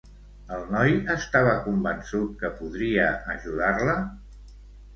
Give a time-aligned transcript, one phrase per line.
[0.55, 3.07] El noi estava convençut que podria
[3.37, 3.97] ajudar-la?